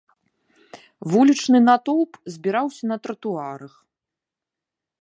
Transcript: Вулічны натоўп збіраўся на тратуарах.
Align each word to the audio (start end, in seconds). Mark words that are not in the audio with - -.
Вулічны 1.11 1.59
натоўп 1.67 2.11
збіраўся 2.37 2.83
на 2.95 2.99
тратуарах. 3.05 3.73